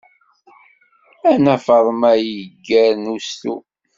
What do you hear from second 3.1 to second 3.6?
ustu.